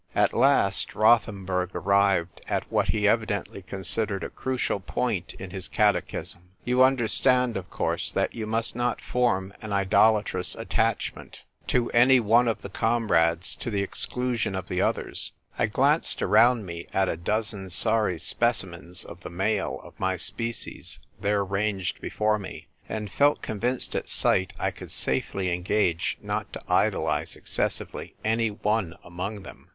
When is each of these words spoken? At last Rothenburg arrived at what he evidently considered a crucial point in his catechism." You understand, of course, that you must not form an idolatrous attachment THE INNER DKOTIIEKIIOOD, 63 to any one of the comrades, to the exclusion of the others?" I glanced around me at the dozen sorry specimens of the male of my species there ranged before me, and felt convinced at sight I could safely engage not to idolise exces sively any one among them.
At 0.15 0.33
last 0.33 0.95
Rothenburg 0.95 1.75
arrived 1.75 2.41
at 2.47 2.71
what 2.71 2.87
he 2.87 3.07
evidently 3.07 3.61
considered 3.61 4.23
a 4.23 4.31
crucial 4.31 4.79
point 4.79 5.35
in 5.35 5.51
his 5.51 5.67
catechism." 5.67 6.41
You 6.65 6.81
understand, 6.81 7.55
of 7.55 7.69
course, 7.69 8.11
that 8.11 8.33
you 8.33 8.47
must 8.47 8.75
not 8.75 8.99
form 8.99 9.53
an 9.61 9.71
idolatrous 9.71 10.55
attachment 10.55 11.43
THE 11.67 11.73
INNER 11.73 11.83
DKOTIIEKIIOOD, 11.85 11.85
63 11.85 11.91
to 11.91 11.97
any 11.99 12.19
one 12.19 12.47
of 12.47 12.61
the 12.63 12.69
comrades, 12.69 13.55
to 13.57 13.69
the 13.69 13.83
exclusion 13.83 14.55
of 14.55 14.69
the 14.69 14.81
others?" 14.81 15.33
I 15.59 15.67
glanced 15.67 16.23
around 16.23 16.65
me 16.65 16.87
at 16.91 17.05
the 17.05 17.15
dozen 17.15 17.69
sorry 17.69 18.17
specimens 18.17 19.05
of 19.05 19.21
the 19.21 19.29
male 19.29 19.79
of 19.83 19.99
my 19.99 20.17
species 20.17 20.97
there 21.19 21.45
ranged 21.45 22.01
before 22.01 22.39
me, 22.39 22.69
and 22.89 23.11
felt 23.11 23.43
convinced 23.43 23.95
at 23.95 24.09
sight 24.09 24.53
I 24.57 24.71
could 24.71 24.89
safely 24.89 25.53
engage 25.53 26.17
not 26.23 26.51
to 26.53 26.63
idolise 26.67 27.35
exces 27.35 27.73
sively 27.73 28.15
any 28.25 28.49
one 28.49 28.95
among 29.03 29.43
them. 29.43 29.69